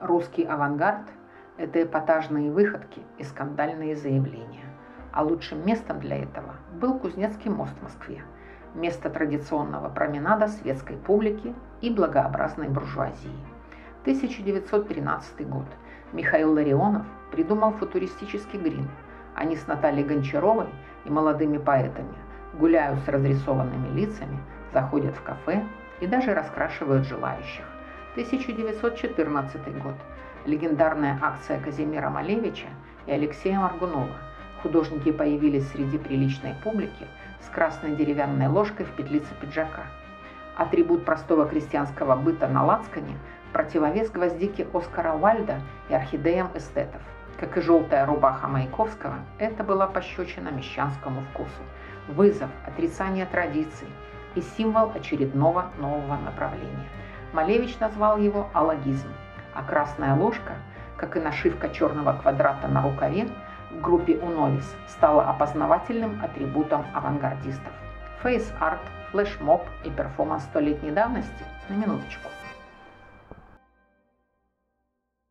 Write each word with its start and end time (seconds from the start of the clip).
Русский 0.00 0.44
авангард– 0.44 1.08
это 1.56 1.82
эпатажные 1.82 2.52
выходки 2.52 3.02
и 3.18 3.24
скандальные 3.24 3.96
заявления. 3.96 4.64
А 5.12 5.24
лучшим 5.24 5.66
местом 5.66 5.98
для 5.98 6.22
этого 6.22 6.54
был 6.80 7.00
Кузнецкий 7.00 7.50
мост 7.50 7.76
в 7.80 7.82
Москве, 7.82 8.22
место 8.76 9.10
традиционного 9.10 9.88
променада 9.88 10.46
светской 10.46 10.96
публики 10.96 11.52
и 11.80 11.90
благообразной 11.90 12.68
буржуазии. 12.68 13.36
1913 14.02 15.48
год. 15.48 15.66
Михаил 16.12 16.52
Ларионов 16.52 17.04
придумал 17.32 17.72
футуристический 17.72 18.60
грим. 18.60 18.88
Они 19.34 19.56
с 19.56 19.66
Натальей 19.66 20.04
Гончаровой 20.04 20.68
и 21.06 21.10
молодыми 21.10 21.58
поэтами 21.58 22.14
гуляют 22.54 23.00
с 23.00 23.08
разрисованными 23.08 23.88
лицами, 23.98 24.38
заходят 24.72 25.16
в 25.16 25.24
кафе 25.24 25.64
и 25.98 26.06
даже 26.06 26.34
раскрашивают 26.34 27.04
желающих. 27.04 27.64
1914 28.18 29.80
год. 29.80 29.94
Легендарная 30.44 31.20
акция 31.22 31.60
Казимира 31.60 32.10
Малевича 32.10 32.66
и 33.06 33.12
Алексея 33.12 33.60
Маргунова. 33.60 34.16
Художники 34.60 35.12
появились 35.12 35.68
среди 35.68 35.98
приличной 35.98 36.54
публики 36.64 37.06
с 37.40 37.48
красной 37.48 37.94
деревянной 37.94 38.48
ложкой 38.48 38.86
в 38.86 38.90
петлице 38.96 39.28
пиджака. 39.40 39.84
Атрибут 40.56 41.04
простого 41.04 41.46
крестьянского 41.46 42.16
быта 42.16 42.48
на 42.48 42.64
лацкане– 42.64 43.16
противовес 43.52 44.10
гвоздики 44.10 44.66
Оскара 44.74 45.12
Вальда 45.12 45.60
и 45.88 45.94
орхидеям 45.94 46.50
эстетов. 46.56 47.00
Как 47.38 47.56
и 47.56 47.60
желтая 47.60 48.04
рубаха 48.04 48.48
Маяковского, 48.48 49.14
это 49.38 49.62
была 49.62 49.86
пощечина 49.86 50.48
мещанскому 50.48 51.20
вкусу. 51.30 51.62
Вызов, 52.08 52.50
отрицание 52.66 53.26
традиций 53.26 53.86
и 54.34 54.40
символ 54.40 54.90
очередного 54.92 55.70
нового 55.78 56.16
направления. 56.16 56.88
Малевич 57.32 57.78
назвал 57.78 58.18
его 58.18 58.48
алогизм, 58.52 59.08
а 59.54 59.62
красная 59.62 60.14
ложка, 60.14 60.54
как 60.96 61.16
и 61.16 61.20
нашивка 61.20 61.68
черного 61.68 62.12
квадрата 62.14 62.68
на 62.68 62.82
рукаве, 62.82 63.28
в 63.70 63.80
группе 63.80 64.16
Уновис 64.16 64.74
стала 64.88 65.28
опознавательным 65.28 66.20
атрибутом 66.24 66.86
авангардистов. 66.94 67.72
Face-art, 68.22 68.80
флешмоб 69.10 69.66
и 69.84 69.90
перформанс 69.90 70.44
столетней 70.44 70.90
давности– 70.90 71.44
на 71.68 71.74
минуточку– 71.74 72.28